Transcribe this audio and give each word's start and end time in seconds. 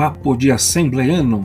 Papo 0.00 0.34
de 0.34 0.50
Assembleano. 0.50 1.42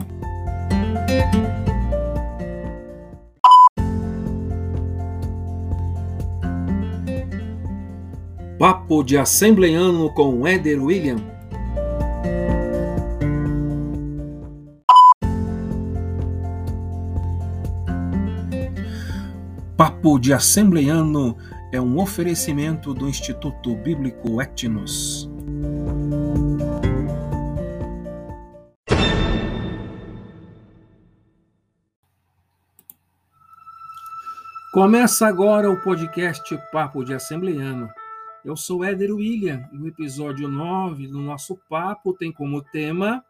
Papo 8.58 9.04
de 9.04 9.18
Assembleano 9.18 10.08
com 10.14 10.48
Éder 10.48 10.82
William. 10.82 11.18
Papo 19.76 20.18
de 20.18 20.32
Assembleano 20.32 21.36
é 21.70 21.78
um 21.78 21.98
oferecimento 21.98 22.94
do 22.94 23.06
Instituto 23.06 23.76
Bíblico 23.76 24.40
Etnos. 24.40 25.35
Começa 34.76 35.26
agora 35.26 35.70
o 35.70 35.80
podcast 35.80 36.54
Papo 36.70 37.02
de 37.02 37.14
Assembleano. 37.14 37.90
Eu 38.44 38.54
sou 38.54 38.84
Éder 38.84 39.10
William 39.10 39.66
e 39.72 39.78
o 39.78 39.88
episódio 39.88 40.48
9 40.48 41.06
do 41.06 41.18
nosso 41.18 41.58
papo 41.66 42.12
tem 42.12 42.30
como 42.30 42.60
tema 42.60 43.24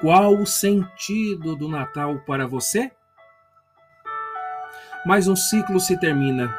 Qual 0.00 0.36
o 0.36 0.46
sentido 0.46 1.56
do 1.56 1.68
Natal 1.68 2.20
para 2.20 2.46
você? 2.46 2.92
Mais 5.04 5.26
um 5.26 5.34
ciclo 5.34 5.80
se 5.80 5.98
termina, 5.98 6.56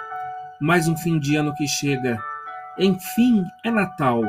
mais 0.59 0.89
um 0.89 0.97
fim 0.97 1.19
de 1.19 1.37
ano 1.37 1.55
que 1.55 1.65
chega. 1.65 2.21
Enfim, 2.77 3.45
é 3.63 3.71
Natal. 3.71 4.23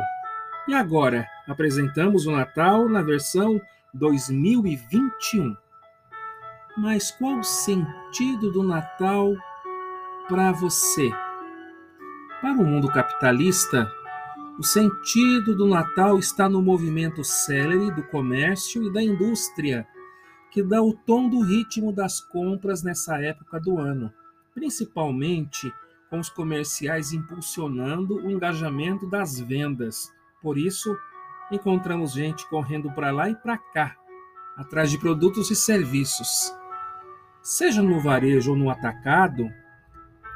E 0.69 0.75
agora, 0.75 1.27
apresentamos 1.49 2.25
o 2.25 2.31
Natal 2.31 2.89
na 2.89 3.03
versão 3.03 3.61
2021. 3.93 5.57
Mas 6.77 7.11
qual 7.11 7.39
o 7.39 7.45
sentido 7.45 8.51
do 8.51 8.63
Natal 8.63 9.35
para 10.29 10.53
você? 10.53 11.11
Para 12.41 12.53
o 12.53 12.65
mundo 12.65 12.89
capitalista, 12.89 13.91
o 14.59 14.65
sentido 14.65 15.55
do 15.55 15.67
Natal 15.67 16.19
está 16.19 16.49
no 16.49 16.63
movimento 16.63 17.23
célere 17.23 17.91
do 17.91 18.03
comércio 18.05 18.83
e 18.85 18.93
da 18.93 19.03
indústria 19.03 19.87
que 20.51 20.63
dá 20.63 20.83
o 20.83 20.95
tom 20.95 21.29
do 21.29 21.41
ritmo 21.41 21.93
das 21.93 22.21
compras 22.21 22.83
nessa 22.83 23.21
época 23.21 23.59
do 23.59 23.79
ano, 23.79 24.13
principalmente 24.55 25.73
com 26.09 26.21
os 26.21 26.29
comerciais 26.29 27.13
impulsionando 27.13 28.17
o 28.17 28.31
engajamento 28.31 29.09
das 29.09 29.41
vendas. 29.41 30.13
Por 30.43 30.59
isso, 30.59 30.97
encontramos 31.51 32.13
gente 32.13 32.49
correndo 32.49 32.91
para 32.93 33.11
lá 33.11 33.31
e 33.31 33.35
para 33.35 33.57
cá, 33.57 33.97
atrás 34.57 34.91
de 34.91 34.99
produtos 34.99 35.51
e 35.51 35.57
serviços. 35.57 36.62
Seja 37.43 37.83
no 37.83 38.01
varejo 38.01 38.53
ou 38.53 38.57
no 38.57 38.71
atacado, 38.71 39.53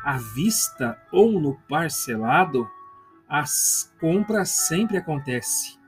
à 0.03 0.19
vista 0.19 1.01
ou 1.13 1.41
no 1.41 1.55
parcelado, 1.69 2.69
as 3.29 3.95
compras 4.01 4.51
sempre 4.51 4.97
acontecem. 4.97 5.79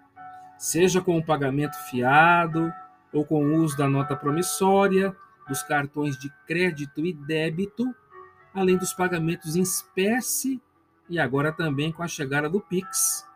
Seja 0.57 1.01
com 1.01 1.19
o 1.19 1.25
pagamento 1.25 1.77
fiado, 1.91 2.73
ou 3.13 3.25
com 3.25 3.45
o 3.45 3.57
uso 3.57 3.77
da 3.77 3.89
nota 3.89 4.15
promissória, 4.15 5.15
dos 5.49 5.63
cartões 5.63 6.17
de 6.17 6.31
crédito 6.47 7.05
e 7.05 7.13
débito, 7.13 7.93
além 8.55 8.77
dos 8.77 8.93
pagamentos 8.93 9.57
em 9.57 9.63
espécie 9.63 10.61
e 11.09 11.19
agora 11.19 11.51
também 11.53 11.91
com 11.91 12.03
a 12.03 12.09
chegada 12.09 12.49
do 12.49 12.61
Pix. 12.61 13.27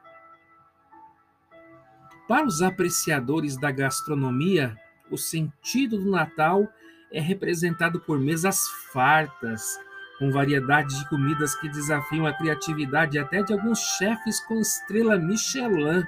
Para 2.28 2.46
os 2.46 2.62
apreciadores 2.62 3.56
da 3.56 3.70
gastronomia, 3.70 4.76
o 5.10 5.18
sentido 5.18 5.98
do 5.98 6.10
Natal 6.10 6.68
é 7.12 7.20
representado 7.20 8.00
por 8.00 8.18
mesas 8.18 8.66
fartas, 8.92 9.78
com 10.18 10.30
variedades 10.30 10.98
de 10.98 11.08
comidas 11.08 11.54
que 11.54 11.68
desafiam 11.68 12.26
a 12.26 12.32
criatividade 12.32 13.18
até 13.18 13.42
de 13.42 13.52
alguns 13.52 13.78
chefes 13.78 14.40
com 14.46 14.60
estrela 14.60 15.18
Michelin. 15.18 16.04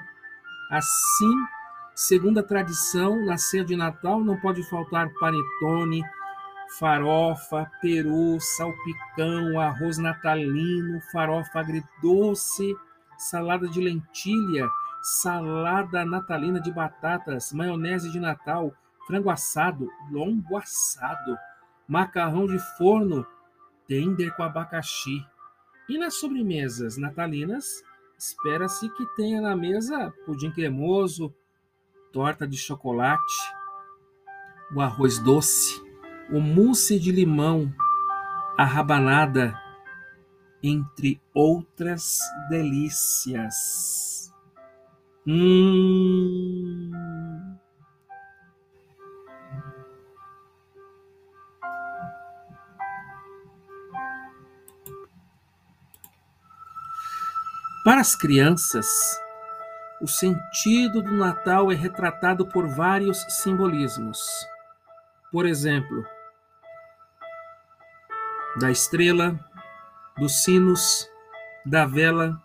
Assim, 0.71 1.35
Segundo 1.95 2.39
a 2.39 2.43
tradição, 2.43 3.25
na 3.25 3.37
ceia 3.37 3.63
de 3.63 3.73
Natal 3.73 4.19
não 4.19 4.35
pode 4.35 4.61
faltar 4.63 5.09
panetone, 5.17 6.03
farofa, 6.77 7.71
peru, 7.81 8.37
salpicão, 8.37 9.57
arroz 9.57 9.97
natalino, 9.97 10.99
farofa 11.13 11.61
agridoce, 11.61 12.75
salada 13.17 13.65
de 13.69 13.79
lentilha, 13.79 14.67
salada 15.01 16.03
natalina 16.03 16.59
de 16.59 16.69
batatas, 16.69 17.53
maionese 17.53 18.11
de 18.11 18.19
Natal, 18.19 18.73
frango 19.05 19.29
assado, 19.29 19.89
lombo 20.11 20.57
assado, 20.57 21.37
macarrão 21.87 22.47
de 22.47 22.59
forno, 22.77 23.25
tender 23.87 24.35
com 24.35 24.43
abacaxi. 24.43 25.25
E 25.87 25.97
nas 25.97 26.15
sobremesas 26.15 26.97
natalinas, 26.97 27.83
espera-se 28.17 28.89
que 28.89 29.05
tenha 29.15 29.39
na 29.41 29.55
mesa 29.55 30.11
pudim 30.25 30.51
cremoso, 30.51 31.33
torta 32.11 32.47
de 32.47 32.57
chocolate, 32.57 33.21
o 34.73 34.81
arroz 34.81 35.19
doce, 35.19 35.83
o 36.31 36.39
mousse 36.39 36.99
de 36.99 37.11
limão, 37.11 37.71
a 38.57 38.65
rabanada, 38.65 39.53
entre 40.63 41.21
outras 41.33 42.19
delícias. 42.49 44.33
Hum. 45.27 46.64
Para 57.85 58.01
as 58.01 58.15
crianças, 58.15 58.87
o 60.01 60.07
sentido 60.07 61.03
do 61.03 61.11
Natal 61.11 61.71
é 61.71 61.75
retratado 61.75 62.43
por 62.47 62.67
vários 62.67 63.23
simbolismos. 63.29 64.17
Por 65.31 65.45
exemplo, 65.45 66.03
da 68.59 68.71
estrela, 68.71 69.39
dos 70.17 70.43
sinos, 70.43 71.07
da 71.63 71.85
vela, 71.85 72.41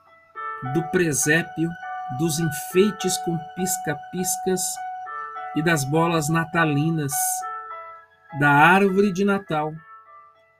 do 0.74 0.82
presépio, 0.90 1.70
dos 2.18 2.38
enfeites 2.38 3.16
com 3.24 3.38
pisca-piscas 3.56 4.60
e 5.56 5.62
das 5.62 5.86
bolas 5.86 6.28
natalinas, 6.28 7.14
da 8.38 8.50
árvore 8.50 9.10
de 9.10 9.24
Natal, 9.24 9.72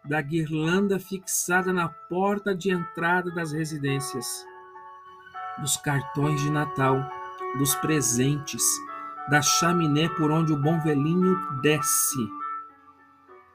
da 0.07 0.23
guirlanda 0.23 0.99
fixada 0.99 1.71
na 1.71 1.91
porta 2.09 2.55
de 2.55 2.71
entrada 2.71 3.31
das 3.31 3.53
residências 3.53 4.49
dos 5.61 5.77
cartões 5.77 6.41
de 6.41 6.51
Natal, 6.51 7.05
dos 7.59 7.75
presentes, 7.77 8.63
da 9.29 9.43
chaminé 9.43 10.09
por 10.09 10.31
onde 10.31 10.53
o 10.53 10.57
bom 10.57 10.81
velhinho 10.81 11.37
desce, 11.61 12.29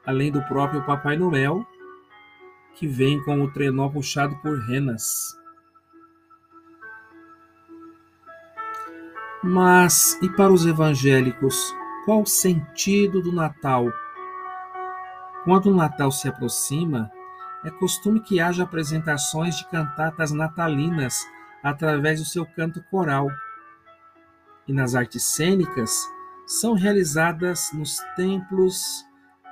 além 0.06 0.30
do 0.30 0.42
próprio 0.42 0.84
Papai 0.84 1.16
Noel, 1.16 1.66
que 2.74 2.86
vem 2.86 3.22
com 3.24 3.42
o 3.42 3.50
trenó 3.50 3.88
puxado 3.88 4.36
por 4.36 4.58
renas. 4.60 5.36
Mas 9.42 10.18
e 10.22 10.28
para 10.30 10.52
os 10.52 10.66
evangélicos, 10.66 11.74
qual 12.04 12.22
o 12.22 12.26
sentido 12.26 13.20
do 13.22 13.32
Natal? 13.32 13.86
Quando 15.44 15.70
o 15.70 15.76
Natal 15.76 16.10
se 16.10 16.28
aproxima, 16.28 17.10
é 17.64 17.70
costume 17.70 18.20
que 18.20 18.40
haja 18.40 18.64
apresentações 18.64 19.56
de 19.56 19.68
cantatas 19.68 20.32
natalinas 20.32 21.24
através 21.66 22.20
do 22.20 22.24
seu 22.24 22.46
canto 22.46 22.80
coral. 22.84 23.28
E 24.68 24.72
nas 24.72 24.94
artes 24.94 25.24
cênicas 25.24 26.08
são 26.46 26.74
realizadas 26.74 27.70
nos 27.72 27.98
templos 28.14 29.04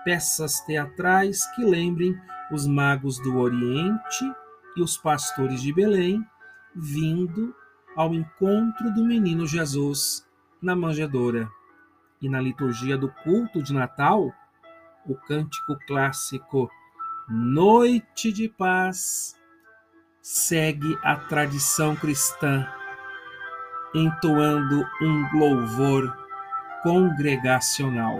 peças 0.04 0.60
teatrais 0.60 1.44
que 1.56 1.64
lembrem 1.64 2.16
os 2.52 2.68
magos 2.68 3.18
do 3.18 3.36
Oriente 3.36 4.32
e 4.76 4.82
os 4.82 4.96
pastores 4.96 5.60
de 5.60 5.72
Belém 5.72 6.24
vindo 6.72 7.52
ao 7.96 8.14
encontro 8.14 8.92
do 8.92 9.04
menino 9.04 9.44
Jesus 9.44 10.24
na 10.62 10.76
manjedoura. 10.76 11.50
E 12.22 12.28
na 12.28 12.40
liturgia 12.40 12.96
do 12.96 13.10
culto 13.24 13.60
de 13.60 13.72
Natal, 13.74 14.32
o 15.04 15.16
cântico 15.16 15.76
clássico 15.86 16.70
Noite 17.28 18.32
de 18.32 18.48
Paz 18.48 19.36
segue 20.24 20.98
a 21.02 21.16
tradição 21.16 21.94
cristã, 21.94 22.66
entoando 23.94 24.82
um 25.02 25.38
louvor 25.38 26.16
congregacional. 26.82 28.18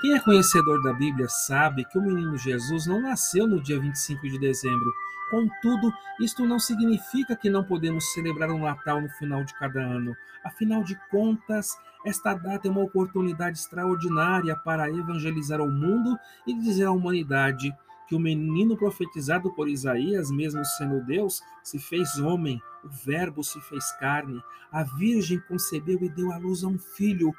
Quem 0.00 0.14
é 0.14 0.20
conhecedor 0.20 0.80
da 0.84 0.92
Bíblia 0.92 1.28
sabe 1.28 1.84
que 1.86 1.98
o 1.98 2.02
menino 2.02 2.38
Jesus 2.38 2.86
não 2.86 3.02
nasceu 3.02 3.48
no 3.48 3.60
dia 3.60 3.80
25 3.80 4.28
de 4.28 4.38
dezembro, 4.38 4.92
Contudo, 5.30 5.92
isto 6.20 6.46
não 6.46 6.60
significa 6.60 7.34
que 7.34 7.50
não 7.50 7.64
podemos 7.64 8.12
celebrar 8.12 8.50
o 8.50 8.58
Natal 8.58 9.00
no 9.00 9.08
final 9.10 9.42
de 9.42 9.52
cada 9.54 9.80
ano. 9.80 10.14
Afinal 10.44 10.84
de 10.84 10.94
contas, 11.10 11.76
esta 12.04 12.34
data 12.34 12.68
é 12.68 12.70
uma 12.70 12.82
oportunidade 12.82 13.58
extraordinária 13.58 14.54
para 14.54 14.88
evangelizar 14.88 15.60
o 15.60 15.68
mundo 15.68 16.16
e 16.46 16.54
dizer 16.54 16.84
à 16.84 16.92
humanidade 16.92 17.74
que 18.06 18.14
o 18.14 18.20
menino 18.20 18.76
profetizado 18.76 19.52
por 19.52 19.68
Isaías, 19.68 20.30
mesmo 20.30 20.64
sendo 20.64 21.04
Deus, 21.04 21.40
se 21.62 21.78
fez 21.78 22.18
homem, 22.18 22.60
o 22.84 22.88
Verbo 22.88 23.42
se 23.42 23.60
fez 23.62 23.90
carne, 23.98 24.42
a 24.70 24.82
Virgem 24.82 25.40
concebeu 25.40 25.98
e 26.02 26.08
deu 26.08 26.32
à 26.32 26.36
luz 26.36 26.64
a 26.64 26.68
um 26.68 26.78
filho, 26.78 27.34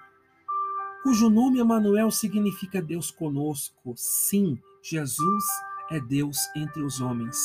cujo 1.03 1.29
nome 1.29 1.59
Emanuel 1.59 2.09
significa 2.09 2.81
Deus 2.81 3.11
conosco. 3.11 3.93
Sim, 3.95 4.59
Jesus 4.81 5.43
é 5.91 5.99
Deus 5.99 6.37
entre 6.55 6.81
os 6.81 6.99
homens. 6.99 7.37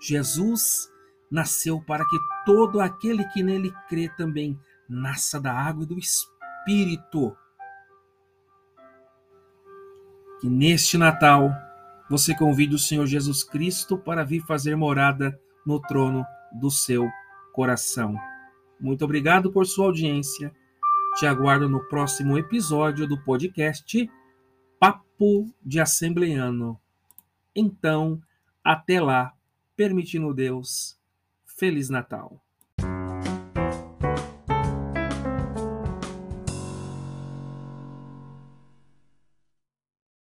Jesus 0.00 0.92
nasceu 1.30 1.80
para 1.80 2.04
que 2.06 2.16
todo 2.44 2.80
aquele 2.80 3.24
que 3.28 3.42
nele 3.42 3.72
crê 3.88 4.08
também 4.08 4.58
nasça 4.88 5.40
da 5.40 5.52
água 5.52 5.84
e 5.84 5.86
do 5.86 5.98
Espírito. 5.98 7.34
Que 10.40 10.48
neste 10.48 10.98
Natal 10.98 11.50
você 12.08 12.34
convide 12.34 12.74
o 12.74 12.78
Senhor 12.78 13.06
Jesus 13.06 13.42
Cristo 13.42 13.98
para 13.98 14.24
vir 14.24 14.40
fazer 14.42 14.76
morada 14.76 15.38
no 15.66 15.80
trono 15.80 16.24
do 16.52 16.70
seu 16.70 17.08
coração. 17.52 18.14
Muito 18.80 19.04
obrigado 19.04 19.50
por 19.50 19.66
sua 19.66 19.86
audiência. 19.86 20.54
Te 21.16 21.26
aguardo 21.26 21.68
no 21.68 21.82
próximo 21.88 22.38
episódio 22.38 23.06
do 23.06 23.18
podcast 23.24 24.08
Papo 24.78 25.50
de 25.64 25.80
Assembleano. 25.80 26.78
Então, 27.54 28.20
até 28.62 29.00
lá 29.00 29.32
permitindo 29.74 30.34
Deus. 30.34 30.98
Feliz 31.44 31.88
Natal. 31.88 32.45